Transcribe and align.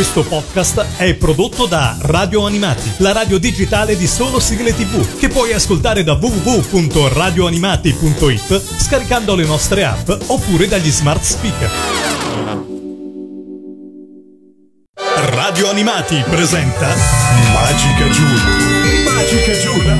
Questo 0.00 0.24
podcast 0.24 0.96
è 0.96 1.12
prodotto 1.12 1.66
da 1.66 1.94
Radio 2.00 2.46
Animati, 2.46 2.90
la 3.00 3.12
radio 3.12 3.36
digitale 3.36 3.98
di 3.98 4.06
solo 4.06 4.40
sigle 4.40 4.74
tv, 4.74 5.18
che 5.18 5.28
puoi 5.28 5.52
ascoltare 5.52 6.02
da 6.02 6.14
www.radioanimati.it 6.14 8.62
scaricando 8.78 9.34
le 9.34 9.44
nostre 9.44 9.84
app 9.84 10.10
oppure 10.28 10.68
dagli 10.68 10.90
smart 10.90 11.22
speaker. 11.22 11.70
Radio 15.34 15.68
Animati 15.68 16.24
presenta 16.30 16.94
Magica 17.52 18.08
Giulia. 18.08 18.42
Magica 19.04 19.52
Giulia. 19.52 19.98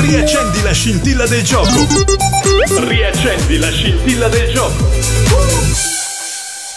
Riaccendi 0.00 0.62
la 0.62 0.72
scintilla 0.72 1.28
del 1.28 1.44
gioco. 1.44 1.86
Riaccendi 2.80 3.56
la 3.58 3.70
scintilla 3.70 4.26
del 4.26 4.52
gioco. 4.52 5.97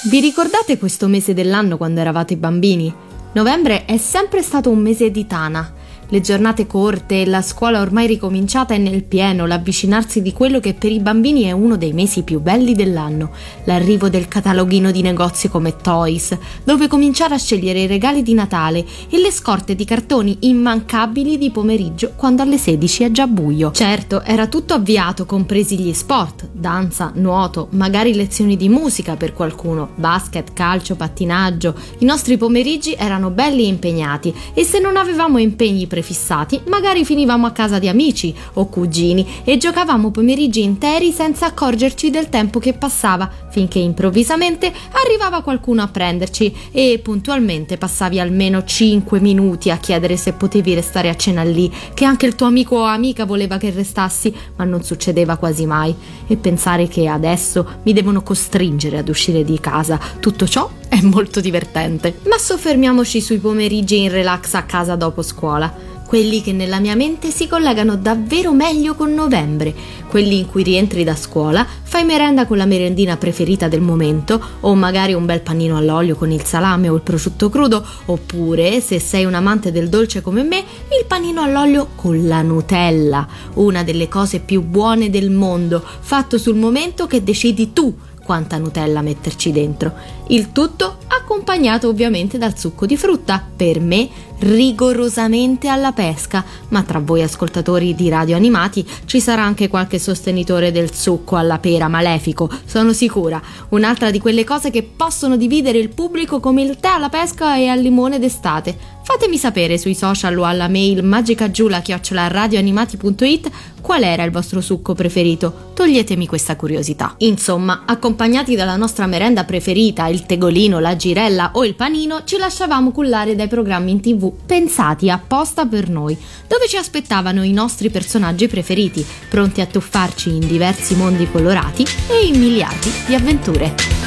Vi 0.03 0.19
ricordate 0.19 0.79
questo 0.79 1.07
mese 1.07 1.35
dell'anno 1.35 1.77
quando 1.77 1.99
eravate 1.99 2.35
bambini? 2.35 2.91
Novembre 3.33 3.85
è 3.85 3.97
sempre 3.97 4.41
stato 4.41 4.71
un 4.71 4.79
mese 4.79 5.11
di 5.11 5.27
tana 5.27 5.71
le 6.11 6.19
giornate 6.19 6.67
corte, 6.67 7.25
la 7.25 7.41
scuola 7.41 7.79
ormai 7.79 8.05
ricominciata 8.05 8.73
e 8.73 8.77
nel 8.77 9.03
pieno, 9.03 9.45
l'avvicinarsi 9.45 10.21
di 10.21 10.33
quello 10.33 10.59
che 10.59 10.73
per 10.73 10.91
i 10.91 10.99
bambini 10.99 11.43
è 11.43 11.53
uno 11.53 11.77
dei 11.77 11.93
mesi 11.93 12.23
più 12.23 12.41
belli 12.41 12.75
dell'anno, 12.75 13.31
l'arrivo 13.63 14.09
del 14.09 14.27
cataloghino 14.27 14.91
di 14.91 15.01
negozi 15.01 15.47
come 15.47 15.77
Toys, 15.77 16.37
dove 16.65 16.89
cominciare 16.89 17.35
a 17.35 17.37
scegliere 17.37 17.83
i 17.83 17.87
regali 17.87 18.23
di 18.23 18.33
Natale 18.33 18.85
e 19.09 19.19
le 19.19 19.31
scorte 19.31 19.73
di 19.73 19.85
cartoni 19.85 20.37
immancabili 20.41 21.37
di 21.37 21.49
pomeriggio 21.49 22.11
quando 22.17 22.41
alle 22.41 22.57
16 22.57 23.03
è 23.05 23.11
già 23.11 23.25
buio. 23.27 23.71
Certo, 23.71 24.21
era 24.21 24.47
tutto 24.47 24.73
avviato, 24.73 25.25
compresi 25.25 25.79
gli 25.79 25.93
sport, 25.93 26.49
danza, 26.51 27.13
nuoto, 27.15 27.69
magari 27.71 28.13
lezioni 28.13 28.57
di 28.57 28.67
musica 28.67 29.15
per 29.15 29.31
qualcuno, 29.31 29.91
basket, 29.95 30.51
calcio, 30.51 30.95
pattinaggio. 30.95 31.73
I 31.99 32.05
nostri 32.05 32.35
pomeriggi 32.35 32.95
erano 32.97 33.29
belli 33.29 33.63
e 33.63 33.67
impegnati 33.67 34.35
e 34.53 34.65
se 34.65 34.79
non 34.79 34.97
avevamo 34.97 35.37
impegni 35.37 35.87
preparati 35.87 35.99
prefissati, 36.01 36.59
magari 36.65 37.05
finivamo 37.05 37.45
a 37.45 37.51
casa 37.51 37.77
di 37.77 37.87
amici 37.87 38.35
o 38.53 38.65
cugini 38.67 39.25
e 39.43 39.57
giocavamo 39.57 40.09
pomeriggi 40.09 40.63
interi 40.63 41.11
senza 41.11 41.45
accorgerci 41.45 42.09
del 42.09 42.29
tempo 42.29 42.59
che 42.59 42.73
passava, 42.73 43.29
finché 43.49 43.77
improvvisamente 43.79 44.73
arrivava 45.03 45.41
qualcuno 45.41 45.83
a 45.83 45.87
prenderci 45.87 46.53
e 46.71 46.99
puntualmente 47.01 47.77
passavi 47.77 48.19
almeno 48.19 48.63
5 48.63 49.19
minuti 49.19 49.69
a 49.69 49.77
chiedere 49.77 50.17
se 50.17 50.33
potevi 50.33 50.73
restare 50.73 51.09
a 51.09 51.15
cena 51.15 51.43
lì, 51.43 51.71
che 51.93 52.05
anche 52.05 52.25
il 52.25 52.35
tuo 52.35 52.47
amico 52.47 52.77
o 52.77 52.83
amica 52.83 53.25
voleva 53.25 53.57
che 53.57 53.69
restassi, 53.69 54.33
ma 54.55 54.63
non 54.63 54.83
succedeva 54.83 55.37
quasi 55.37 55.65
mai. 55.65 55.93
E 56.27 56.37
pensare 56.37 56.87
che 56.87 57.07
adesso 57.07 57.67
mi 57.83 57.93
devono 57.93 58.23
costringere 58.23 58.97
ad 58.97 59.09
uscire 59.09 59.43
di 59.43 59.59
casa, 59.59 59.99
tutto 60.19 60.47
ciò 60.47 60.69
è 60.87 60.99
molto 61.01 61.39
divertente. 61.39 62.19
Ma 62.27 62.37
soffermiamoci 62.37 63.21
sui 63.21 63.37
pomeriggi 63.37 64.01
in 64.01 64.11
relax 64.11 64.55
a 64.55 64.63
casa 64.63 64.95
dopo 64.95 65.21
scuola 65.21 65.90
quelli 66.11 66.41
che 66.41 66.51
nella 66.51 66.81
mia 66.81 66.93
mente 66.93 67.31
si 67.31 67.47
collegano 67.47 67.95
davvero 67.95 68.51
meglio 68.51 68.95
con 68.95 69.13
novembre, 69.13 69.73
quelli 70.09 70.39
in 70.39 70.45
cui 70.45 70.61
rientri 70.61 71.05
da 71.05 71.15
scuola, 71.15 71.65
fai 71.83 72.03
merenda 72.03 72.45
con 72.45 72.57
la 72.57 72.65
merendina 72.65 73.15
preferita 73.15 73.69
del 73.69 73.79
momento, 73.79 74.37
o 74.59 74.75
magari 74.75 75.13
un 75.13 75.25
bel 75.25 75.39
panino 75.39 75.77
all'olio 75.77 76.17
con 76.17 76.29
il 76.29 76.43
salame 76.43 76.89
o 76.89 76.95
il 76.95 77.01
prosciutto 77.01 77.49
crudo, 77.49 77.81
oppure, 78.07 78.81
se 78.81 78.99
sei 78.99 79.23
un 79.23 79.35
amante 79.35 79.71
del 79.71 79.87
dolce 79.87 80.21
come 80.21 80.43
me, 80.43 80.57
il 80.57 81.05
panino 81.07 81.43
all'olio 81.43 81.91
con 81.95 82.27
la 82.27 82.41
Nutella, 82.41 83.25
una 83.53 83.81
delle 83.83 84.09
cose 84.09 84.41
più 84.41 84.63
buone 84.63 85.09
del 85.09 85.31
mondo, 85.31 85.81
fatto 86.01 86.37
sul 86.37 86.55
momento 86.55 87.07
che 87.07 87.23
decidi 87.23 87.71
tu 87.71 87.95
quanta 88.21 88.57
Nutella 88.57 89.01
metterci 89.01 89.51
dentro. 89.51 89.93
Il 90.27 90.51
tutto 90.51 90.97
accompagnato 91.07 91.87
ovviamente 91.87 92.37
dal 92.37 92.57
succo 92.57 92.85
di 92.85 92.95
frutta, 92.95 93.43
per 93.55 93.79
me 93.79 94.09
rigorosamente 94.41 95.67
alla 95.67 95.91
pesca, 95.91 96.43
ma 96.69 96.81
tra 96.83 96.99
voi 96.99 97.21
ascoltatori 97.21 97.93
di 97.93 98.09
radio 98.09 98.35
animati 98.35 98.83
ci 99.05 99.19
sarà 99.19 99.43
anche 99.43 99.67
qualche 99.67 99.99
sostenitore 99.99 100.71
del 100.71 100.91
succo 100.93 101.35
alla 101.35 101.59
pera 101.59 101.87
malefico, 101.87 102.49
sono 102.65 102.93
sicura. 102.93 103.39
Un'altra 103.69 104.09
di 104.11 104.19
quelle 104.19 104.43
cose 104.43 104.71
che 104.71 104.83
possono 104.83 105.37
dividere 105.37 105.77
il 105.77 105.89
pubblico 105.89 106.39
come 106.39 106.63
il 106.63 106.77
tè 106.79 106.89
alla 106.89 107.09
pesca 107.09 107.55
e 107.55 107.67
al 107.67 107.79
limone 107.79 108.17
d'estate. 108.19 108.99
Fatemi 109.03 109.37
sapere 109.37 109.77
sui 109.77 109.95
social 109.95 110.37
o 110.37 110.45
alla 110.45 110.67
mail 110.67 111.03
magicagiula-radioanimati.it 111.03 113.49
qual 113.81 114.03
era 114.03 114.23
il 114.23 114.31
vostro 114.31 114.61
succo 114.61 114.93
preferito. 114.93 115.71
Toglietemi 115.73 116.27
questa 116.27 116.55
curiosità. 116.55 117.15
Insomma, 117.17 117.83
accompagnati 117.85 118.55
dalla 118.55 118.77
nostra 118.77 119.07
merenda 119.07 119.43
preferita, 119.43 120.07
il 120.07 120.25
tegolino, 120.25 120.79
la 120.79 120.95
girella 120.95 121.51
o 121.55 121.65
il 121.65 121.75
panino, 121.75 122.23
ci 122.23 122.37
lasciavamo 122.37 122.91
cullare 122.91 123.35
dai 123.35 123.47
programmi 123.47 123.91
in 123.91 124.01
tv 124.01 124.30
pensati 124.45 125.09
apposta 125.09 125.65
per 125.65 125.89
noi, 125.89 126.17
dove 126.47 126.67
ci 126.67 126.77
aspettavano 126.77 127.43
i 127.43 127.51
nostri 127.51 127.89
personaggi 127.89 128.47
preferiti, 128.47 129.05
pronti 129.29 129.61
a 129.61 129.65
tuffarci 129.65 130.29
in 130.29 130.47
diversi 130.47 130.95
mondi 130.95 131.29
colorati 131.29 131.85
e 132.07 132.25
in 132.25 132.39
miliardi 132.39 132.91
di 133.05 133.15
avventure. 133.15 134.01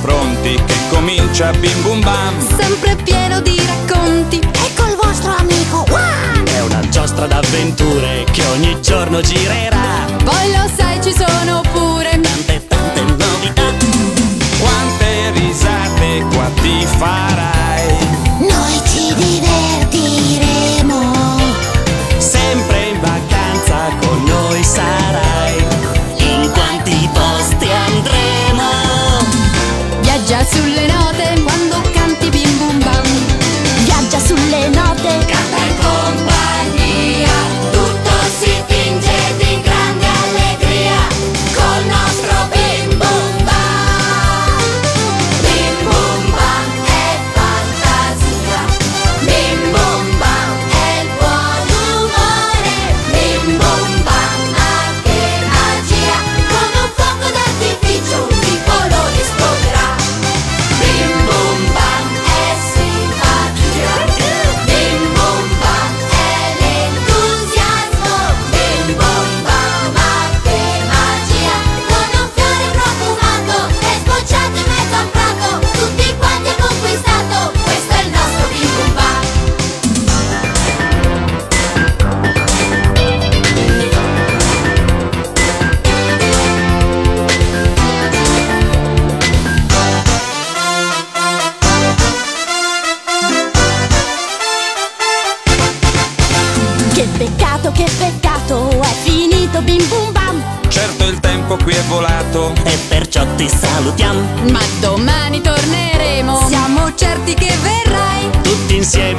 pronti 0.00 0.54
che 0.54 0.74
comincia 0.88 1.50
Bim 1.52 1.82
Bum 1.82 2.00
Bam. 2.00 2.56
Sempre 2.56 2.96
pieno 2.96 3.40
di 3.40 3.60
racconti 3.64 4.38
Ecco 4.38 4.86
il 4.86 4.96
vostro 5.00 5.32
amico 5.36 5.84
Juan. 5.86 6.44
È 6.44 6.60
una 6.60 6.88
giostra 6.88 7.26
d'avventure 7.26 8.24
che 8.30 8.44
ogni 8.46 8.80
giorno 8.80 9.20
girerà 9.20 10.09
Poi 10.30 10.46
lo 10.52 10.70
sai 10.76 11.02
ci 11.02 11.12
sono 11.12 11.60
pure 11.72 12.20
Tante 12.20 12.66
tante 12.68 13.02
novità. 13.02 13.74
Quante 14.60 15.30
risate 15.32 16.24
qua 16.32 16.48
ti 16.62 16.86
farai 16.86 17.79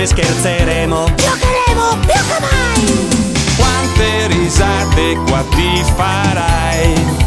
insieme 0.01 0.05
scherzeremo. 0.05 1.05
Giocheremo 1.15 1.99
più 1.99 2.09
che 2.09 2.39
mai. 2.39 3.07
Quante 3.57 4.27
risate 4.27 5.17
qua 5.27 5.43
ti 5.49 5.83
farai 5.95 7.20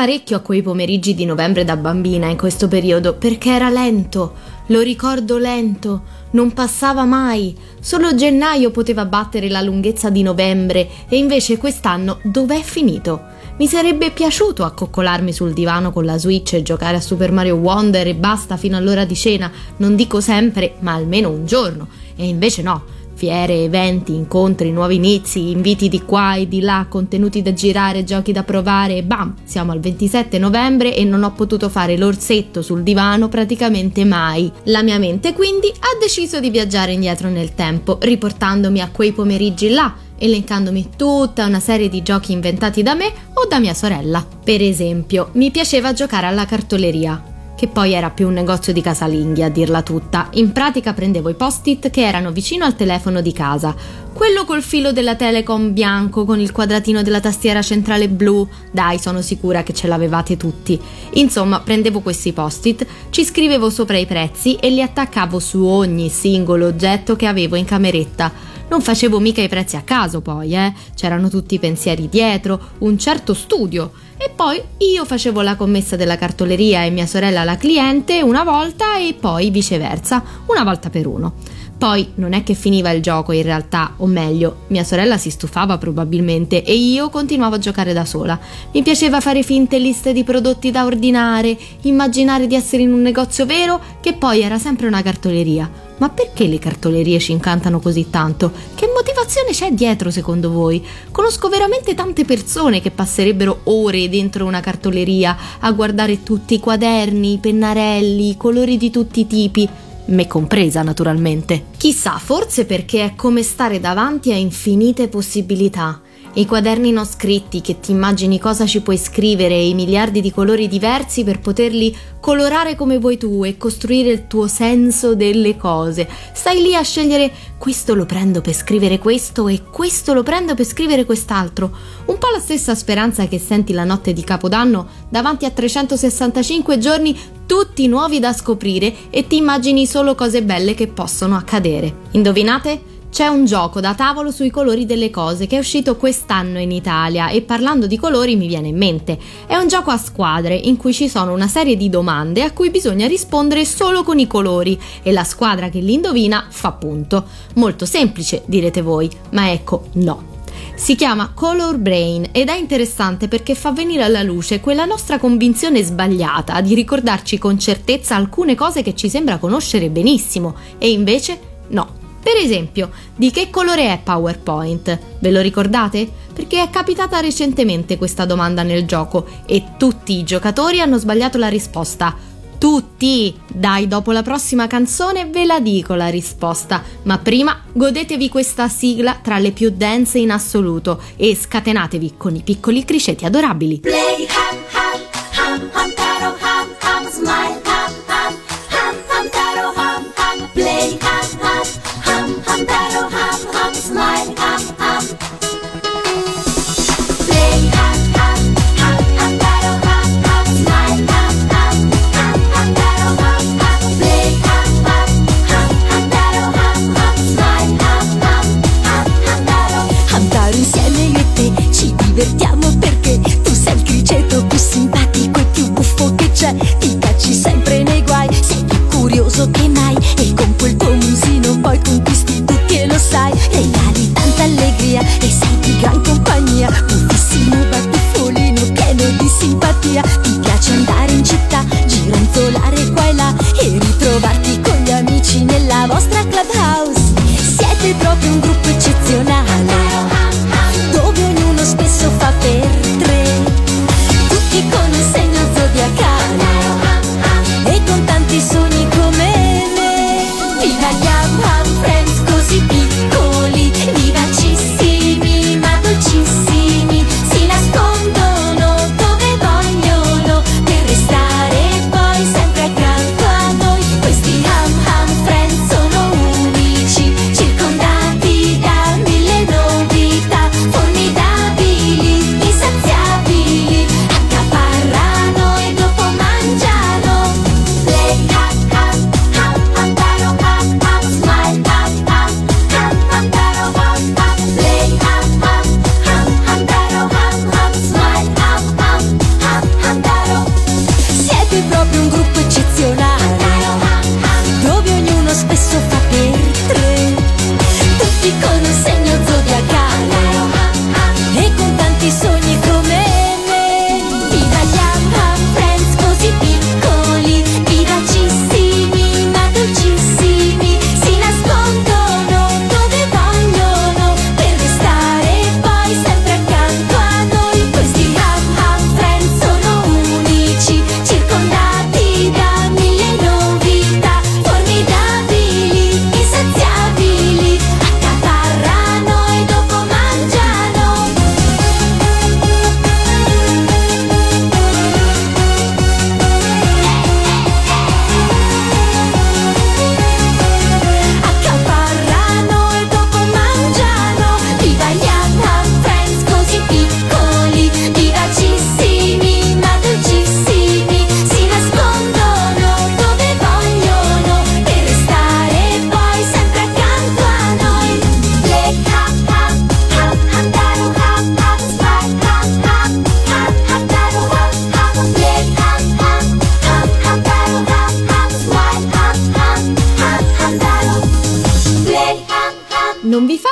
parecchio 0.00 0.38
a 0.38 0.40
quei 0.40 0.62
pomeriggi 0.62 1.14
di 1.14 1.26
novembre 1.26 1.62
da 1.62 1.76
bambina 1.76 2.26
in 2.28 2.38
questo 2.38 2.68
periodo 2.68 3.16
perché 3.16 3.50
era 3.50 3.68
lento, 3.68 4.32
lo 4.68 4.80
ricordo 4.80 5.36
lento, 5.36 6.04
non 6.30 6.54
passava 6.54 7.04
mai. 7.04 7.54
Solo 7.80 8.14
gennaio 8.14 8.70
poteva 8.70 9.04
battere 9.04 9.50
la 9.50 9.60
lunghezza 9.60 10.08
di 10.08 10.22
novembre 10.22 10.88
e 11.06 11.18
invece 11.18 11.58
quest'anno 11.58 12.18
dov'è 12.22 12.62
finito? 12.62 13.20
Mi 13.58 13.66
sarebbe 13.66 14.10
piaciuto 14.10 14.64
accoccolarmi 14.64 15.34
sul 15.34 15.52
divano 15.52 15.92
con 15.92 16.06
la 16.06 16.16
Switch 16.16 16.54
e 16.54 16.62
giocare 16.62 16.96
a 16.96 17.00
Super 17.02 17.30
Mario 17.30 17.56
Wonder 17.56 18.06
e 18.06 18.14
basta 18.14 18.56
fino 18.56 18.78
all'ora 18.78 19.04
di 19.04 19.14
cena, 19.14 19.52
non 19.76 19.96
dico 19.96 20.22
sempre, 20.22 20.76
ma 20.78 20.94
almeno 20.94 21.28
un 21.28 21.44
giorno. 21.44 21.88
E 22.16 22.26
invece 22.26 22.62
no 22.62 22.99
Fiere, 23.20 23.64
eventi, 23.64 24.14
incontri, 24.14 24.72
nuovi 24.72 24.94
inizi, 24.94 25.50
inviti 25.50 25.90
di 25.90 26.06
qua 26.06 26.36
e 26.36 26.48
di 26.48 26.62
là, 26.62 26.86
contenuti 26.88 27.42
da 27.42 27.52
girare, 27.52 28.02
giochi 28.02 28.32
da 28.32 28.44
provare 28.44 29.02
bam, 29.02 29.34
siamo 29.44 29.72
al 29.72 29.80
27 29.80 30.38
novembre 30.38 30.96
e 30.96 31.04
non 31.04 31.22
ho 31.22 31.32
potuto 31.32 31.68
fare 31.68 31.98
l'orsetto 31.98 32.62
sul 32.62 32.82
divano 32.82 33.28
praticamente 33.28 34.06
mai. 34.06 34.50
La 34.64 34.82
mia 34.82 34.98
mente 34.98 35.34
quindi 35.34 35.68
ha 35.68 35.98
deciso 36.00 36.40
di 36.40 36.48
viaggiare 36.48 36.92
indietro 36.92 37.28
nel 37.28 37.54
tempo, 37.54 37.98
riportandomi 38.00 38.80
a 38.80 38.88
quei 38.90 39.12
pomeriggi 39.12 39.68
là 39.68 39.94
elencandomi 40.16 40.90
tutta 40.96 41.44
una 41.44 41.60
serie 41.60 41.90
di 41.90 42.02
giochi 42.02 42.32
inventati 42.32 42.82
da 42.82 42.94
me 42.94 43.12
o 43.34 43.46
da 43.46 43.58
mia 43.58 43.74
sorella. 43.74 44.26
Per 44.42 44.62
esempio, 44.62 45.28
mi 45.32 45.50
piaceva 45.50 45.92
giocare 45.92 46.26
alla 46.26 46.46
cartoleria 46.46 47.29
che 47.60 47.68
poi 47.68 47.92
era 47.92 48.08
più 48.08 48.26
un 48.26 48.32
negozio 48.32 48.72
di 48.72 48.80
casalinghi 48.80 49.42
a 49.42 49.50
dirla 49.50 49.82
tutta. 49.82 50.30
In 50.32 50.50
pratica 50.50 50.94
prendevo 50.94 51.28
i 51.28 51.34
post-it 51.34 51.90
che 51.90 52.00
erano 52.00 52.30
vicino 52.32 52.64
al 52.64 52.74
telefono 52.74 53.20
di 53.20 53.34
casa, 53.34 53.76
quello 54.14 54.46
col 54.46 54.62
filo 54.62 54.92
della 54.92 55.14
Telecom 55.14 55.74
bianco 55.74 56.24
con 56.24 56.40
il 56.40 56.52
quadratino 56.52 57.02
della 57.02 57.20
tastiera 57.20 57.60
centrale 57.60 58.08
blu. 58.08 58.48
Dai, 58.70 58.98
sono 58.98 59.20
sicura 59.20 59.62
che 59.62 59.74
ce 59.74 59.88
l'avevate 59.88 60.38
tutti. 60.38 60.80
Insomma, 61.12 61.60
prendevo 61.60 62.00
questi 62.00 62.32
post-it, 62.32 62.86
ci 63.10 63.26
scrivevo 63.26 63.68
sopra 63.68 63.98
i 63.98 64.06
prezzi 64.06 64.54
e 64.54 64.70
li 64.70 64.80
attaccavo 64.80 65.38
su 65.38 65.62
ogni 65.62 66.08
singolo 66.08 66.66
oggetto 66.66 67.14
che 67.14 67.26
avevo 67.26 67.56
in 67.56 67.66
cameretta. 67.66 68.32
Non 68.70 68.82
facevo 68.82 69.18
mica 69.18 69.42
i 69.42 69.48
prezzi 69.48 69.74
a 69.74 69.82
caso 69.82 70.20
poi, 70.20 70.54
eh. 70.54 70.72
C'erano 70.94 71.28
tutti 71.28 71.56
i 71.56 71.58
pensieri 71.58 72.08
dietro, 72.08 72.70
un 72.78 72.96
certo 72.98 73.34
studio. 73.34 73.90
E 74.16 74.30
poi 74.34 74.62
io 74.78 75.04
facevo 75.04 75.40
la 75.40 75.56
commessa 75.56 75.96
della 75.96 76.16
cartoleria 76.16 76.84
e 76.84 76.90
mia 76.90 77.06
sorella 77.06 77.42
la 77.42 77.56
cliente 77.56 78.22
una 78.22 78.44
volta 78.44 78.96
e 78.96 79.16
poi 79.18 79.50
viceversa, 79.50 80.22
una 80.46 80.62
volta 80.62 80.88
per 80.88 81.08
uno. 81.08 81.34
Poi 81.76 82.12
non 82.16 82.32
è 82.32 82.44
che 82.44 82.54
finiva 82.54 82.90
il 82.90 83.02
gioco 83.02 83.32
in 83.32 83.42
realtà, 83.42 83.94
o 83.96 84.06
meglio, 84.06 84.64
mia 84.68 84.84
sorella 84.84 85.16
si 85.16 85.30
stufava 85.30 85.76
probabilmente 85.78 86.62
e 86.62 86.74
io 86.74 87.08
continuavo 87.08 87.56
a 87.56 87.58
giocare 87.58 87.92
da 87.92 88.04
sola. 88.04 88.38
Mi 88.72 88.82
piaceva 88.82 89.20
fare 89.20 89.42
finte 89.42 89.78
liste 89.78 90.12
di 90.12 90.22
prodotti 90.22 90.70
da 90.70 90.84
ordinare, 90.84 91.58
immaginare 91.82 92.46
di 92.46 92.54
essere 92.54 92.82
in 92.82 92.92
un 92.92 93.00
negozio 93.00 93.46
vero 93.46 93.80
che 94.00 94.12
poi 94.12 94.42
era 94.42 94.58
sempre 94.58 94.86
una 94.86 95.02
cartoleria. 95.02 95.88
Ma 96.00 96.08
perché 96.08 96.46
le 96.46 96.58
cartolerie 96.58 97.18
ci 97.18 97.32
incantano 97.32 97.78
così 97.78 98.08
tanto? 98.08 98.50
Che 98.74 98.90
motivazione 98.94 99.50
c'è 99.50 99.70
dietro 99.72 100.10
secondo 100.10 100.50
voi? 100.50 100.82
Conosco 101.10 101.50
veramente 101.50 101.94
tante 101.94 102.24
persone 102.24 102.80
che 102.80 102.90
passerebbero 102.90 103.60
ore 103.64 104.08
dentro 104.08 104.46
una 104.46 104.60
cartoleria 104.60 105.36
a 105.58 105.70
guardare 105.72 106.22
tutti 106.22 106.54
i 106.54 106.58
quaderni, 106.58 107.34
i 107.34 107.38
pennarelli, 107.38 108.30
i 108.30 108.36
colori 108.38 108.78
di 108.78 108.90
tutti 108.90 109.20
i 109.20 109.26
tipi, 109.26 109.68
me 110.06 110.26
compresa 110.26 110.82
naturalmente. 110.82 111.66
Chissà, 111.76 112.16
forse 112.16 112.64
perché 112.64 113.04
è 113.04 113.14
come 113.14 113.42
stare 113.42 113.78
davanti 113.78 114.32
a 114.32 114.36
infinite 114.36 115.08
possibilità 115.08 116.00
i 116.34 116.46
quaderni 116.46 116.92
non 116.92 117.04
scritti 117.06 117.60
che 117.60 117.80
ti 117.80 117.90
immagini 117.90 118.38
cosa 118.38 118.64
ci 118.64 118.82
puoi 118.82 118.96
scrivere 118.96 119.54
e 119.54 119.68
i 119.68 119.74
miliardi 119.74 120.20
di 120.20 120.30
colori 120.30 120.68
diversi 120.68 121.24
per 121.24 121.40
poterli 121.40 121.96
colorare 122.20 122.76
come 122.76 122.98
vuoi 122.98 123.18
tu 123.18 123.44
e 123.44 123.56
costruire 123.56 124.10
il 124.10 124.26
tuo 124.28 124.46
senso 124.46 125.16
delle 125.16 125.56
cose. 125.56 126.08
Stai 126.32 126.62
lì 126.62 126.76
a 126.76 126.82
scegliere 126.82 127.32
questo 127.58 127.96
lo 127.96 128.06
prendo 128.06 128.42
per 128.42 128.54
scrivere 128.54 128.98
questo 128.98 129.48
e 129.48 129.62
questo 129.64 130.14
lo 130.14 130.22
prendo 130.22 130.54
per 130.54 130.64
scrivere 130.64 131.04
quest'altro. 131.04 131.70
Un 132.04 132.18
po' 132.18 132.28
la 132.32 132.38
stessa 132.38 132.76
speranza 132.76 133.26
che 133.26 133.40
senti 133.40 133.72
la 133.72 133.84
notte 133.84 134.12
di 134.12 134.22
Capodanno 134.22 134.86
davanti 135.08 135.46
a 135.46 135.50
365 135.50 136.78
giorni 136.78 137.18
tutti 137.44 137.88
nuovi 137.88 138.20
da 138.20 138.32
scoprire 138.32 139.10
e 139.10 139.26
ti 139.26 139.36
immagini 139.36 139.84
solo 139.84 140.14
cose 140.14 140.44
belle 140.44 140.74
che 140.74 140.86
possono 140.86 141.34
accadere. 141.34 141.92
Indovinate? 142.12 142.98
C'è 143.10 143.26
un 143.26 143.44
gioco 143.44 143.80
da 143.80 143.94
tavolo 143.94 144.30
sui 144.30 144.50
colori 144.50 144.86
delle 144.86 145.10
cose 145.10 145.48
che 145.48 145.56
è 145.56 145.58
uscito 145.58 145.96
quest'anno 145.96 146.60
in 146.60 146.70
Italia 146.70 147.28
e 147.28 147.42
parlando 147.42 147.88
di 147.88 147.98
colori 147.98 148.36
mi 148.36 148.46
viene 148.46 148.68
in 148.68 148.76
mente. 148.76 149.18
È 149.46 149.56
un 149.56 149.66
gioco 149.66 149.90
a 149.90 149.98
squadre 149.98 150.54
in 150.54 150.76
cui 150.76 150.92
ci 150.92 151.08
sono 151.08 151.32
una 151.32 151.48
serie 151.48 151.76
di 151.76 151.90
domande 151.90 152.44
a 152.44 152.52
cui 152.52 152.70
bisogna 152.70 153.08
rispondere 153.08 153.64
solo 153.64 154.04
con 154.04 154.20
i 154.20 154.28
colori 154.28 154.80
e 155.02 155.10
la 155.10 155.24
squadra 155.24 155.68
che 155.70 155.80
li 155.80 155.94
indovina 155.94 156.46
fa 156.50 156.70
punto. 156.70 157.26
Molto 157.56 157.84
semplice, 157.84 158.42
direte 158.46 158.80
voi, 158.80 159.10
ma 159.30 159.50
ecco, 159.50 159.88
no. 159.94 160.38
Si 160.76 160.94
chiama 160.94 161.32
Color 161.34 161.78
Brain 161.78 162.28
ed 162.30 162.48
è 162.48 162.56
interessante 162.56 163.26
perché 163.26 163.56
fa 163.56 163.72
venire 163.72 164.04
alla 164.04 164.22
luce 164.22 164.60
quella 164.60 164.84
nostra 164.84 165.18
convinzione 165.18 165.82
sbagliata 165.82 166.60
di 166.60 166.74
ricordarci 166.74 167.38
con 167.38 167.58
certezza 167.58 168.14
alcune 168.14 168.54
cose 168.54 168.82
che 168.82 168.94
ci 168.94 169.10
sembra 169.10 169.38
conoscere 169.38 169.90
benissimo 169.90 170.54
e 170.78 170.90
invece 170.90 171.38
no. 171.70 171.99
Per 172.22 172.36
esempio, 172.36 172.90
di 173.16 173.30
che 173.30 173.48
colore 173.50 173.92
è 173.92 174.00
PowerPoint? 174.02 174.98
Ve 175.18 175.30
lo 175.30 175.40
ricordate? 175.40 176.08
Perché 176.32 176.62
è 176.62 176.70
capitata 176.70 177.18
recentemente 177.20 177.96
questa 177.96 178.24
domanda 178.24 178.62
nel 178.62 178.84
gioco 178.86 179.26
e 179.46 179.72
tutti 179.78 180.18
i 180.18 180.24
giocatori 180.24 180.80
hanno 180.80 180.98
sbagliato 180.98 181.38
la 181.38 181.48
risposta. 181.48 182.14
Tutti! 182.58 183.34
Dai, 183.48 183.88
dopo 183.88 184.12
la 184.12 184.22
prossima 184.22 184.66
canzone 184.66 185.24
ve 185.24 185.46
la 185.46 185.60
dico 185.60 185.94
la 185.94 186.08
risposta, 186.08 186.82
ma 187.04 187.16
prima 187.16 187.58
godetevi 187.72 188.28
questa 188.28 188.68
sigla 188.68 189.18
tra 189.22 189.38
le 189.38 189.52
più 189.52 189.72
dense 189.74 190.18
in 190.18 190.30
assoluto 190.30 191.00
e 191.16 191.34
scatenatevi 191.34 192.14
con 192.18 192.36
i 192.36 192.42
piccoli 192.42 192.84
criceti 192.84 193.24
adorabili. 193.24 193.80
Play 193.80 194.26
ham 194.28 194.58
ham 194.72 195.70
ham 195.72 195.89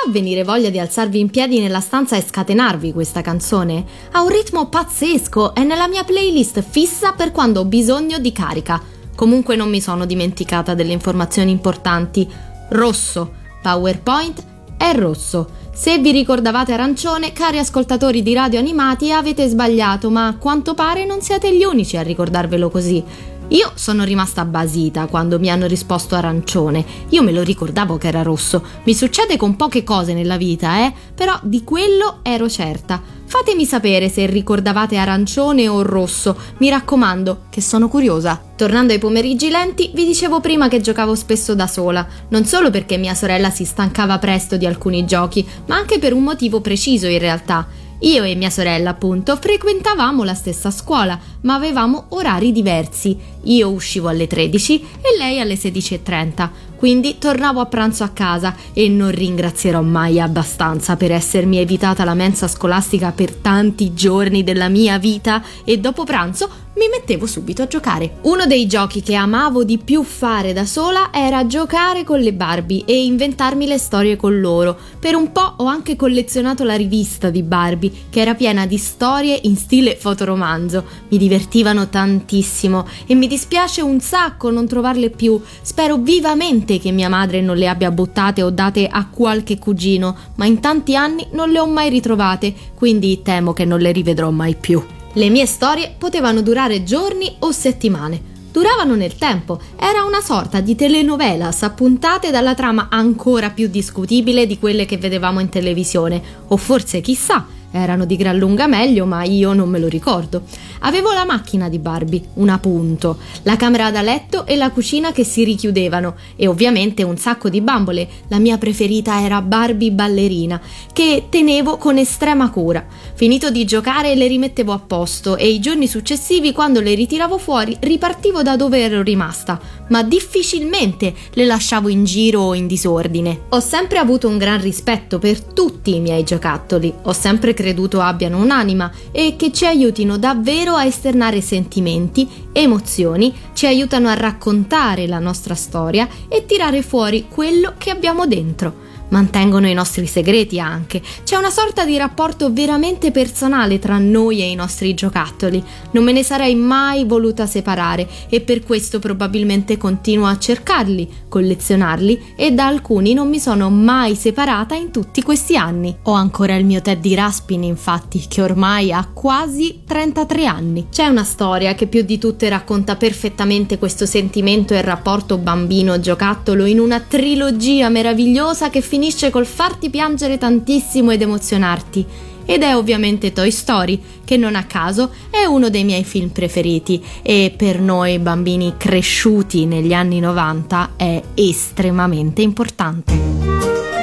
venire 0.09 0.45
voglia 0.45 0.71
di 0.71 0.79
alzarvi 0.79 1.19
in 1.19 1.31
piedi 1.31 1.61
nella 1.61 1.81
stanza 1.81 2.17
e 2.17 2.23
scatenarvi 2.23 2.93
questa 2.93 3.21
canzone? 3.21 3.85
Ha 4.13 4.23
un 4.23 4.29
ritmo 4.29 4.69
pazzesco, 4.69 5.55
è 5.55 5.63
nella 5.63 5.89
mia 5.89 6.05
playlist 6.05 6.63
fissa 6.63 7.13
per 7.13 7.33
quando 7.33 7.61
ho 7.61 7.65
bisogno 7.65 8.19
di 8.19 8.33
carica. 8.33 8.81
Comunque 9.15 9.57
non 9.57 9.69
mi 9.69 9.81
sono 9.81 10.07
dimenticata 10.07 10.75
delle 10.75 10.93
informazioni 10.93 11.51
importanti. 11.51 12.29
Rosso, 12.71 13.33
PowerPoint 13.63 14.45
è 14.77 14.95
rosso. 14.95 15.49
Se 15.73 15.99
vi 15.99 16.11
ricordavate 16.11 16.73
arancione, 16.73 17.33
cari 17.33 17.59
ascoltatori 17.59 18.23
di 18.23 18.35
radio 18.35 18.59
animati, 18.59 19.13
avete 19.13 19.47
sbagliato, 19.47 20.11
ma 20.11 20.27
a 20.27 20.37
quanto 20.37 20.75
pare 20.75 21.05
non 21.05 21.21
siete 21.21 21.57
gli 21.57 21.63
unici 21.63 21.97
a 21.97 22.03
ricordarvelo 22.03 22.69
così. 22.69 23.03
Io 23.49 23.73
sono 23.77 24.05
rimasta 24.05 24.45
basita 24.45 25.07
quando 25.07 25.39
mi 25.39 25.51
hanno 25.51 25.67
risposto 25.67 26.15
arancione. 26.15 26.85
Io 27.11 27.23
me 27.23 27.33
lo 27.33 27.43
ricordavo 27.43 27.97
che 27.97 28.09
era 28.09 28.23
rosso. 28.23 28.63
Mi 28.83 28.95
succede 28.95 29.39
con 29.39 29.57
poche 29.57 29.85
cose 29.85 30.13
nella 30.13 30.37
vita, 30.37 30.85
eh? 30.85 30.93
Però 31.15 31.39
di 31.43 31.65
quello 31.65 32.19
ero 32.23 32.47
certa. 32.51 33.01
Fatemi 33.25 33.65
sapere 33.65 34.11
se 34.11 34.27
ricordavate 34.27 34.97
arancione 34.97 35.67
o 35.67 35.81
rosso. 35.81 36.37
Mi 36.59 36.69
raccomando, 36.69 37.45
che 37.49 37.63
sono 37.63 37.89
curiosa. 37.89 38.39
Tornando 38.55 38.93
ai 38.93 38.99
pomeriggi 38.99 39.49
lenti, 39.49 39.93
vi 39.95 40.05
dicevo 40.05 40.41
prima 40.41 40.69
che 40.69 40.83
giocavo 40.83 41.15
spesso 41.15 41.55
da 41.55 41.67
sola, 41.67 42.07
non 42.29 42.45
solo 42.45 42.71
perché 42.71 42.99
mia 42.99 43.15
sorella 43.15 43.49
si 43.49 43.65
stancava 43.65 44.19
presto 44.19 44.59
di 44.59 44.67
alcuni 44.67 45.07
giochi, 45.07 45.47
ma 45.67 45.77
anche 45.77 45.99
per 45.99 46.13
un 46.13 46.23
motivo 46.23 46.61
preciso 46.61 47.07
in 47.07 47.19
realtà. 47.19 47.67
Io 48.01 48.23
e 48.23 48.37
mia 48.37 48.51
sorella, 48.51 48.91
appunto, 48.91 49.35
frequentavamo 49.37 50.23
la 50.23 50.35
stessa 50.35 50.71
scuola, 50.71 51.19
ma 51.41 51.55
avevamo 51.55 52.07
orari 52.11 52.53
diversi. 52.53 53.17
Io 53.45 53.71
uscivo 53.71 54.09
alle 54.09 54.29
13 54.29 54.81
e 55.01 55.17
lei 55.19 55.41
alle 55.41 55.55
16.30, 55.55 56.49
quindi 56.77 57.19
tornavo 57.19 57.59
a 57.59 57.67
pranzo 57.67 58.05
a 58.05 58.11
casa 58.11 58.55
e 58.73 58.89
non 58.89 59.11
ringrazierò 59.11 59.83
mai 59.83 60.21
abbastanza 60.21 60.95
per 60.97 61.11
essermi 61.11 61.59
evitata 61.59 62.05
la 62.05 62.15
mensa 62.15 62.47
scolastica 62.47 63.11
per 63.11 63.35
tanti 63.35 63.93
giorni 63.95 64.45
della 64.45 64.69
mia 64.69 64.97
vita 64.99 65.43
e 65.65 65.79
dopo 65.79 66.05
pranzo 66.05 66.49
mi 66.79 66.89
mettevo 66.89 67.27
subito 67.27 67.63
a 67.63 67.67
giocare. 67.67 68.19
Uno 68.23 68.47
dei 68.47 68.67
giochi 68.67 69.03
che 69.03 69.15
amavo 69.15 69.65
di 69.65 69.79
più 69.79 70.05
fare 70.05 70.53
da 70.53 70.65
sola 70.65 71.11
era 71.13 71.45
giocare 71.47 72.05
con 72.05 72.21
le 72.21 72.33
Barbie 72.33 72.85
e 72.87 73.05
inventarmi 73.05 73.67
le 73.67 73.79
storie 73.79 74.17
con 74.17 74.39
loro. 74.41 74.79
Per 74.99 75.17
un 75.17 75.33
po' 75.33 75.55
ho 75.57 75.65
anche 75.65 75.97
collezionato 75.97 76.63
la 76.63 76.77
rivista 76.77 77.31
di 77.31 77.43
Barbie, 77.43 77.91
che 78.09 78.21
era 78.21 78.35
piena 78.35 78.65
di 78.65 78.79
storie 78.79 79.39
in 79.43 79.57
stile 79.57 79.97
fotoromanzo. 79.97 80.85
Mi 81.09 81.19
divertivano 81.19 81.89
tantissimo 81.89 82.87
e 83.07 83.15
mi 83.15 83.27
dispiace 83.27 83.81
un 83.81 83.99
sacco 84.01 84.51
non 84.51 84.69
trovarle 84.69 85.11
più. 85.11 85.41
Spero 85.61 85.97
vivamente 85.97 86.79
che 86.79 86.93
mia 86.93 87.09
madre 87.09 87.41
non 87.41 87.57
le 87.57 87.69
abbia 87.69 87.91
buttate 87.91 88.43
o 88.43 88.51
date 88.51 88.87
a 88.87 89.09
qualche 89.09 89.59
cugino, 89.59 90.17
ma 90.37 90.47
in 90.47 90.61
tanti 90.61 90.95
anni 90.95 91.27
non 91.33 91.51
le 91.51 91.59
ho 91.59 91.67
mai 91.67 91.89
ritrovate, 91.89 92.55
quindi 92.75 93.21
temo 93.23 93.53
che 93.53 93.65
non 93.65 93.81
le 93.81 93.91
rivedrò 93.91 94.31
mai 94.31 94.55
più. 94.55 94.81
Le 95.15 95.31
mie 95.31 95.47
storie 95.47 95.95
potevano 95.97 96.43
durare 96.43 96.85
giorni 96.85 97.37
o 97.41 97.51
settimane. 97.51 98.37
Duravano 98.53 98.95
nel 98.95 99.17
tempo, 99.17 99.61
era 99.79 100.05
una 100.05 100.21
sorta 100.21 100.61
di 100.61 100.75
telenovelas 100.75 101.63
appuntate 101.63 102.31
dalla 102.31 102.55
trama 102.55 102.89
ancora 102.91 103.51
più 103.51 103.69
discutibile 103.69 104.47
di 104.47 104.59
quelle 104.59 104.85
che 104.85 104.99
vedevamo 104.99 105.41
in 105.41 105.49
televisione, 105.49 106.23
o 106.49 106.57
forse 106.57 107.01
chissà, 107.01 107.47
erano 107.71 108.05
di 108.05 108.17
gran 108.17 108.39
lunga 108.39 108.67
meglio, 108.67 109.05
ma 109.05 109.25
io 109.25 109.53
non 109.53 109.69
me 109.69 109.79
lo 109.79 109.89
ricordo. 109.89 110.43
Avevo 110.81 111.13
la 111.13 111.25
macchina 111.25 111.69
di 111.69 111.79
Barbie, 111.79 112.23
una 112.35 112.59
punto, 112.59 113.19
la 113.43 113.57
camera 113.57 113.91
da 113.91 114.03
letto 114.03 114.47
e 114.47 114.57
la 114.57 114.71
cucina 114.71 115.13
che 115.13 115.25
si 115.25 115.45
richiudevano 115.45 116.15
e 116.37 116.47
ovviamente 116.47 117.03
un 117.03 117.17
sacco 117.17 117.49
di 117.49 117.61
bambole. 117.61 118.09
La 118.29 118.39
mia 118.39 118.59
preferita 118.59 119.21
era 119.21 119.43
Barbie 119.43 119.91
ballerina, 119.91 120.61
che 120.93 121.27
tenevo 121.29 121.77
con 121.79 121.99
estrema 121.99 122.51
cura. 122.51 122.87
Finito 123.15 123.51
di 123.51 123.65
giocare 123.65 124.15
le 124.15 124.29
rimettevo 124.29 124.73
a 124.73 124.79
posto 124.79 125.37
e 125.37 125.49
i 125.49 125.59
giorni 125.59 125.89
successivi, 125.89 126.53
quando 126.53 126.81
le 126.81 126.95
ritiravo 126.95 127.39
fuori, 127.39 127.77
ripartivo 127.81 128.43
da 128.43 128.57
dove 128.57 128.81
ero 128.81 129.03
rimasta, 129.03 129.61
ma 129.89 130.03
difficilmente 130.03 131.13
le 131.33 131.45
lasciavo 131.45 131.89
in 131.89 132.05
giro 132.05 132.41
o 132.43 132.55
in 132.55 132.67
disordine. 132.67 133.41
Ho 133.51 133.61
sempre 133.61 133.99
avuto 133.99 134.29
un 134.29 134.39
gran 134.39 134.61
rispetto 134.61 135.19
per 135.19 135.43
tutti 135.43 135.97
i 135.97 136.01
miei 136.01 136.23
giocattoli, 136.23 136.93
ho 137.03 137.13
sempre 137.13 137.55
creduto 137.59 138.01
abbiano 138.01 138.39
un'anima 138.39 138.89
e 139.11 139.35
che 139.37 139.51
ci 139.51 139.67
aiutino 139.67 140.17
davvero 140.17 140.77
a 140.77 140.85
esternare 140.85 141.41
sentimenti, 141.41 142.29
emozioni, 142.53 143.35
ci 143.53 143.67
aiutano 143.67 144.07
a 144.07 144.15
raccontare 144.15 145.09
la 145.09 145.19
nostra 145.19 145.57
storia 145.57 146.07
e 146.29 146.47
tirare 146.47 146.83
fuori 146.83 147.27
quello 147.29 147.75
che 147.77 147.91
abbiamo 147.91 148.29
dentro 148.29 148.88
mantengono 149.11 149.69
i 149.69 149.75
nostri 149.75 150.07
segreti 150.07 150.61
anche. 150.61 151.01
C'è 151.25 151.37
una 151.37 151.51
sorta 151.51 151.85
di 151.85 151.97
rapporto 151.97 152.53
veramente 152.53 153.11
personale 153.11 153.79
tra 153.79 153.99
noi 153.99 154.41
e 154.41 154.51
i 154.51 154.55
nostri 154.55 154.95
giocattoli. 154.95 155.63
Non 155.93 156.05
me 156.05 156.13
ne 156.13 156.23
sarei 156.23 156.55
mai 156.55 157.05
voluta 157.05 157.47
separare 157.47 158.09
e 158.29 158.41
per 158.41 158.63
questo 158.63 158.99
probabilmente 158.99 159.77
continuo 159.77 160.27
a 160.27 160.39
cercarli, 160.39 161.09
collezionarli 161.29 162.35
e 162.37 162.53
da 162.53 162.67
alcuni 162.67 163.15
non 163.15 163.29
mi 163.29 163.39
sono 163.39 163.71
mai 163.71 164.15
separata 164.15 164.75
in 164.75 164.91
tutti 164.91 165.23
questi 165.23 165.57
anni. 165.57 165.97
Ho 166.03 166.13
ancora 166.13 166.57
il 166.57 166.65
mio 166.65 166.83
Teddy 166.83 167.15
Raspin, 167.15 167.63
infatti, 167.63 168.25
che 168.29 168.43
ormai 168.43 168.93
ha 168.93 169.09
quasi 169.13 169.81
33 169.87 170.47
anni. 170.47 170.87
C'è 170.91 171.07
una 171.07 171.25
storia 171.25 171.75
che 171.75 171.87
più 171.87 172.03
di 172.03 172.19
tutte 172.19 172.49
racconta 172.49 172.97
perfettamente 172.97 173.79
questo 173.79 174.07
sentimento 174.07 174.75
e 174.75 174.83
rapporto 174.83 175.39
bambino-giocattolo 175.39 176.65
in 176.65 176.79
una 176.79 177.01
trilogia 177.01 177.89
meravigliosa 177.89 178.71
che 178.71 178.81
finisce 178.81 178.98
col 179.31 179.47
farti 179.47 179.91
piangere 179.91 180.39
tantissimo 180.39 181.11
ed 181.11 181.23
emozionarti. 181.23 182.05
Ed 182.45 182.63
è 182.63 182.75
ovviamente 182.75 183.33
Toy 183.33 183.51
Story, 183.51 184.01
che 184.25 184.37
non 184.37 184.55
a 184.55 184.65
caso 184.65 185.11
è 185.31 185.45
uno 185.45 185.69
dei 185.69 185.85
miei 185.85 186.05
film 186.05 186.29
preferiti 186.31 187.03
e 187.23 187.53
per 187.57 187.79
noi 187.81 188.19
bambini 188.19 188.75
cresciuti 188.77 189.67
negli 189.67 189.93
anni 189.93 190.19
90 190.19 190.95
è 190.97 191.23
estremamente 191.35 192.43
importante. 192.43 193.98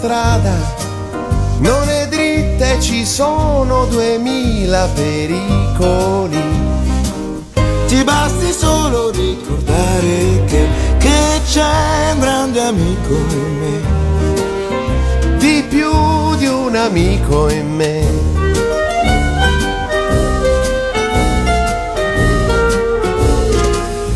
Strada. 0.00 0.56
Non 1.58 1.86
è 1.90 2.08
dritta 2.08 2.72
e 2.72 2.80
ci 2.80 3.04
sono 3.04 3.84
duemila 3.84 4.88
pericoli, 4.94 6.42
ti 7.86 8.02
basti 8.02 8.50
solo 8.50 9.10
ricordare 9.10 10.44
che, 10.46 10.66
che 10.96 11.40
c'è 11.46 12.12
un 12.14 12.18
grande 12.18 12.60
amico 12.62 13.12
in 13.12 13.58
me, 13.60 15.36
di 15.36 15.64
più 15.68 16.34
di 16.36 16.46
un 16.46 16.74
amico 16.74 17.50
in 17.50 17.74
me. 17.74 18.28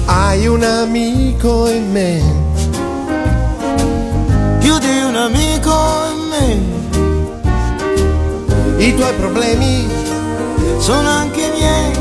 Hai 0.07 0.47
un 0.47 0.62
amico 0.62 1.69
in 1.69 1.91
me, 1.93 2.23
più 4.61 4.79
di 4.79 5.03
un 5.03 5.14
amico 5.17 5.53
I 8.76 8.95
tuoi 8.95 9.14
problemi 9.14 9.88
sono 10.78 11.09
anche 11.09 11.50
miei 11.54 11.93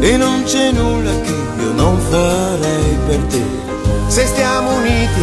e 0.00 0.16
non 0.16 0.42
c'è 0.44 0.70
nulla 0.72 1.10
che 1.20 1.30
io 1.30 1.72
non 1.72 1.98
farei 2.10 2.96
per 3.06 3.18
te. 3.28 3.42
Se 4.06 4.26
stiamo 4.26 4.74
uniti 4.74 5.22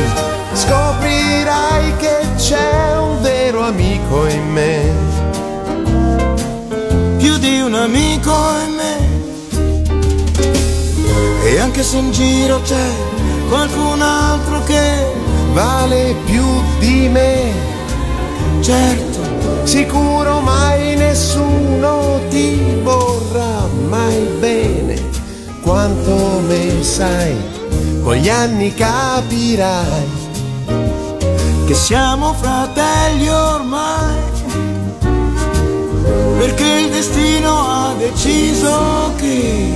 scoprirai 0.53 1.95
che 1.97 2.17
c'è 2.37 2.97
un 2.97 3.21
vero 3.21 3.61
amico 3.61 4.27
in 4.27 4.51
me, 4.51 4.91
più 7.17 7.37
di 7.37 7.61
un 7.61 7.73
amico 7.73 8.33
in 8.65 8.75
me. 8.75 8.95
E 11.43 11.59
anche 11.59 11.83
se 11.83 11.97
in 11.97 12.11
giro 12.11 12.61
c'è 12.61 12.89
qualcun 13.47 14.01
altro 14.01 14.63
che 14.63 15.13
vale 15.53 16.15
più 16.25 16.43
di 16.79 17.07
me, 17.07 17.51
certo, 18.61 19.06
sicuro 19.67 20.39
mai 20.39 20.95
nessuno 20.95 22.21
ti 22.29 22.79
vorrà 22.83 23.67
mai 23.89 24.17
bene 24.39 24.95
quanto 25.61 26.41
me 26.47 26.81
sai, 26.81 27.35
con 28.01 28.15
gli 28.15 28.29
anni 28.29 28.73
capirai 28.73 30.07
che 31.65 31.73
siamo 31.73 32.31
fratelli 32.31 33.27
ormai, 33.27 34.15
perché 36.37 36.63
il 36.63 36.89
destino 36.89 37.51
ha 37.67 37.93
deciso 37.97 39.11
che 39.17 39.69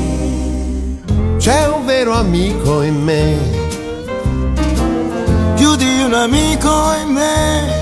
c'è 1.37 1.67
un 1.67 1.85
vero 1.85 2.13
amico 2.13 2.81
in 2.81 2.95
me. 2.95 3.59
più 5.55 5.75
di 5.75 6.03
un 6.03 6.13
amico 6.13 6.93
in 7.03 7.13
me, 7.13 7.80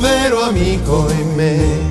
un 0.00 0.06
vero 0.06 0.42
amico 0.42 1.10
in 1.10 1.34
me. 1.34 1.88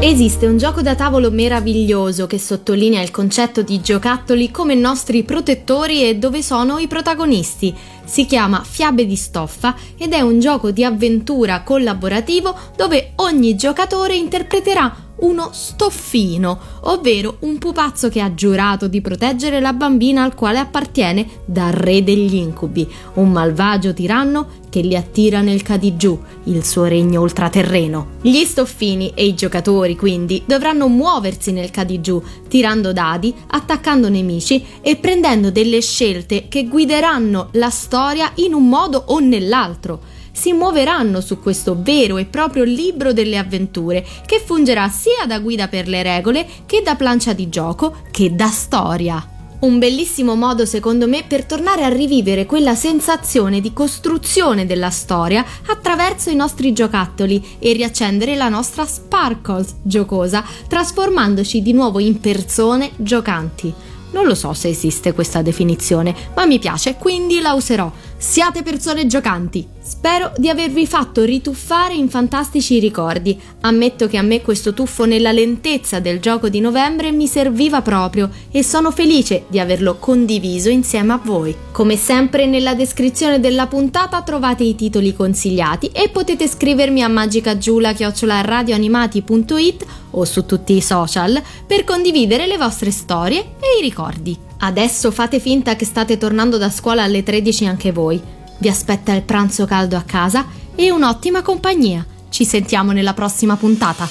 Esiste 0.00 0.46
un 0.46 0.56
gioco 0.56 0.82
da 0.82 0.94
tavolo 0.94 1.30
meraviglioso 1.30 2.26
che 2.26 2.38
sottolinea 2.38 3.02
il 3.02 3.10
concetto 3.10 3.62
di 3.62 3.80
giocattoli 3.80 4.50
come 4.50 4.74
nostri 4.74 5.22
protettori 5.24 6.08
e 6.08 6.16
dove 6.16 6.42
sono 6.42 6.78
i 6.78 6.86
protagonisti. 6.86 7.74
Si 8.04 8.24
chiama 8.24 8.62
Fiabe 8.62 9.04
di 9.04 9.16
stoffa 9.16 9.74
ed 9.96 10.12
è 10.12 10.20
un 10.20 10.38
gioco 10.38 10.70
di 10.70 10.84
avventura 10.84 11.62
collaborativo 11.62 12.54
dove 12.76 13.12
ogni 13.16 13.56
giocatore 13.56 14.16
interpreterà 14.16 15.05
uno 15.18 15.50
stoffino, 15.52 16.58
ovvero 16.82 17.36
un 17.40 17.58
pupazzo 17.58 18.08
che 18.08 18.20
ha 18.20 18.34
giurato 18.34 18.88
di 18.88 19.00
proteggere 19.00 19.60
la 19.60 19.72
bambina 19.72 20.22
al 20.22 20.34
quale 20.34 20.58
appartiene 20.58 21.26
dal 21.44 21.72
re 21.72 22.02
degli 22.02 22.34
incubi, 22.34 22.86
un 23.14 23.30
malvagio 23.30 23.94
tiranno 23.94 24.64
che 24.68 24.80
li 24.80 24.94
attira 24.94 25.40
nel 25.40 25.62
Cadigiù, 25.62 26.20
il 26.44 26.64
suo 26.64 26.84
regno 26.84 27.22
ultraterreno. 27.22 28.08
Gli 28.20 28.44
stoffini 28.44 29.12
e 29.14 29.24
i 29.24 29.34
giocatori 29.34 29.96
quindi 29.96 30.42
dovranno 30.44 30.88
muoversi 30.88 31.52
nel 31.52 31.70
Cadigiù, 31.70 32.22
tirando 32.48 32.92
dadi, 32.92 33.34
attaccando 33.48 34.08
nemici 34.10 34.62
e 34.82 34.96
prendendo 34.96 35.50
delle 35.50 35.80
scelte 35.80 36.48
che 36.48 36.66
guideranno 36.66 37.48
la 37.52 37.70
storia 37.70 38.30
in 38.36 38.52
un 38.52 38.68
modo 38.68 39.02
o 39.06 39.18
nell'altro 39.18 40.15
si 40.36 40.52
muoveranno 40.52 41.22
su 41.22 41.40
questo 41.40 41.74
vero 41.80 42.18
e 42.18 42.26
proprio 42.26 42.64
libro 42.64 43.14
delle 43.14 43.38
avventure, 43.38 44.04
che 44.26 44.42
fungerà 44.44 44.86
sia 44.90 45.24
da 45.26 45.38
guida 45.38 45.66
per 45.66 45.88
le 45.88 46.02
regole 46.02 46.46
che 46.66 46.82
da 46.82 46.94
plancia 46.94 47.32
di 47.32 47.48
gioco 47.48 47.96
che 48.10 48.34
da 48.34 48.48
storia. 48.48 49.30
Un 49.58 49.78
bellissimo 49.78 50.34
modo 50.34 50.66
secondo 50.66 51.08
me 51.08 51.24
per 51.26 51.46
tornare 51.46 51.82
a 51.82 51.88
rivivere 51.88 52.44
quella 52.44 52.74
sensazione 52.74 53.62
di 53.62 53.72
costruzione 53.72 54.66
della 54.66 54.90
storia 54.90 55.42
attraverso 55.68 56.28
i 56.28 56.36
nostri 56.36 56.74
giocattoli 56.74 57.42
e 57.58 57.72
riaccendere 57.72 58.36
la 58.36 58.50
nostra 58.50 58.84
sparkles 58.84 59.76
giocosa, 59.82 60.44
trasformandoci 60.68 61.62
di 61.62 61.72
nuovo 61.72 61.98
in 61.98 62.20
persone 62.20 62.90
giocanti. 62.96 63.72
Non 64.12 64.26
lo 64.26 64.34
so 64.34 64.52
se 64.52 64.68
esiste 64.68 65.12
questa 65.14 65.40
definizione, 65.40 66.14
ma 66.34 66.44
mi 66.44 66.58
piace, 66.58 66.96
quindi 66.96 67.40
la 67.40 67.54
userò. 67.54 67.90
Siate 68.18 68.62
persone 68.62 69.06
giocanti. 69.06 69.68
Spero 69.78 70.32
di 70.38 70.48
avervi 70.48 70.86
fatto 70.86 71.22
rituffare 71.22 71.92
in 71.92 72.08
fantastici 72.08 72.78
ricordi. 72.78 73.38
Ammetto 73.60 74.08
che 74.08 74.16
a 74.16 74.22
me 74.22 74.40
questo 74.40 74.72
tuffo 74.72 75.04
nella 75.04 75.32
lentezza 75.32 76.00
del 76.00 76.18
gioco 76.18 76.48
di 76.48 76.60
novembre 76.60 77.12
mi 77.12 77.26
serviva 77.26 77.82
proprio 77.82 78.30
e 78.50 78.62
sono 78.62 78.90
felice 78.90 79.44
di 79.48 79.60
averlo 79.60 79.98
condiviso 79.98 80.70
insieme 80.70 81.12
a 81.12 81.20
voi. 81.22 81.54
Come 81.72 81.96
sempre 81.96 82.46
nella 82.46 82.74
descrizione 82.74 83.38
della 83.38 83.66
puntata 83.66 84.22
trovate 84.22 84.64
i 84.64 84.74
titoli 84.74 85.14
consigliati 85.14 85.90
e 85.92 86.08
potete 86.08 86.48
scrivermi 86.48 87.02
a 87.02 87.08
magicagiula.radioanimati.it 87.08 89.84
o 90.12 90.24
su 90.24 90.46
tutti 90.46 90.74
i 90.74 90.80
social 90.80 91.38
per 91.66 91.84
condividere 91.84 92.46
le 92.46 92.56
vostre 92.56 92.90
storie 92.90 93.40
e 93.40 93.78
i 93.78 93.82
ricordi. 93.82 94.45
Adesso 94.58 95.10
fate 95.10 95.38
finta 95.38 95.76
che 95.76 95.84
state 95.84 96.16
tornando 96.16 96.56
da 96.56 96.70
scuola 96.70 97.02
alle 97.02 97.22
13 97.22 97.66
anche 97.66 97.92
voi. 97.92 98.20
Vi 98.58 98.68
aspetta 98.68 99.12
il 99.12 99.22
pranzo 99.22 99.66
caldo 99.66 99.96
a 99.96 100.02
casa 100.02 100.46
e 100.74 100.90
un'ottima 100.90 101.42
compagnia. 101.42 102.04
Ci 102.28 102.44
sentiamo 102.44 102.92
nella 102.92 103.14
prossima 103.14 103.56
puntata. 103.56 104.08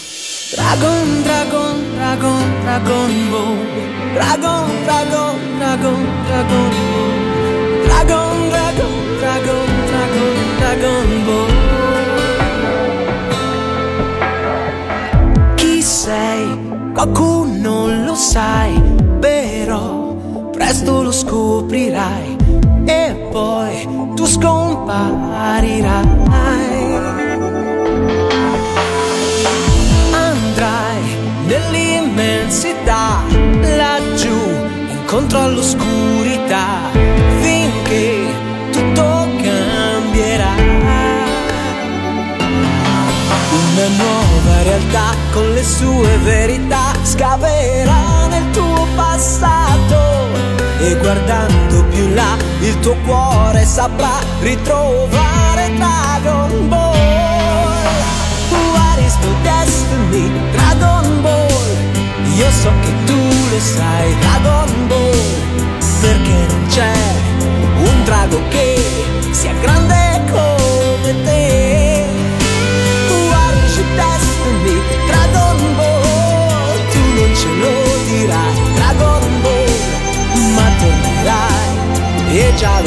Dragon, 0.55 1.21
dragon, 1.23 1.83
dragon, 1.95 2.61
dragon 2.61 3.29
ball. 3.29 3.57
Dragon, 4.13 4.69
dragon, 4.83 5.57
dragon, 5.57 6.07
dragon 6.25 6.69
ball. 6.69 7.83
Dragon, 7.83 8.49
dragon, 8.49 9.17
dragon, 9.19 9.65
dragon, 9.87 10.35
dragon 10.57 11.25
ball. 11.25 11.53
Chi 15.55 15.81
sei? 15.81 16.63
Qualcuno 16.93 18.05
lo 18.05 18.15
sai, 18.15 18.79
però 19.19 19.94
presto 20.65 21.03
lo 21.03 21.11
scoprirai 21.11 22.37
e 22.85 23.27
poi 23.31 23.87
tu 24.15 24.25
scomparirai. 24.25 25.93
Andrai 30.11 31.03
nell'immensità, 31.45 33.21
laggiù, 33.77 34.35
incontro 34.89 35.41
all'oscurità, 35.41 36.89
finché 37.41 38.33
tutto 38.71 39.27
cambierà. 39.43 40.53
Una 43.51 43.87
nuova 43.97 44.63
realtà 44.63 45.13
con 45.31 45.47
le 45.53 45.63
sue 45.63 46.17
verità 46.23 46.93
scaverà 47.03 48.25
nel 48.29 48.49
tuo 48.49 48.87
passato 48.95 49.64
e 50.85 50.95
guardando 50.97 51.83
più 51.85 52.03
in 52.03 52.13
là 52.13 52.37
il 52.59 52.79
tuo 52.79 52.95
cuore 53.05 53.65
saprà 53.65 54.19
ritrovare 54.41 55.73
Dragon 55.75 56.69
Ball. 56.69 56.95
What 58.73 58.99
is 58.99 59.17
the 59.19 59.31
destiny? 59.41 60.31
Dragon 60.51 61.21
Ball. 61.21 61.49
Io 62.35 62.49
so 62.51 62.71
che 62.81 62.93
tu 63.05 63.15
lo 63.15 63.59
sai, 63.59 64.15
Dragon 64.19 64.87
Ball. 64.87 65.43
Perché 66.01 66.45
non 66.49 66.65
c'è 66.67 66.93
un 67.77 68.03
drago 68.03 68.39
che 68.49 68.75
sia 69.31 69.53
grande 69.61 70.21
come 70.31 71.23
te. 71.23 72.05
What 73.29 73.55
is 73.65 73.77
your 73.77 73.89
destiny? 73.95 74.81
Dragon 75.07 75.75
Ball. 75.77 76.77
Tu 76.91 76.99
non 77.15 77.35
ce 77.35 77.47
lo 77.61 77.73
dirai, 78.05 78.54
tornerai 82.35 82.49
e 82.49 82.53
già 82.55 82.81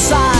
sai. 0.00 0.39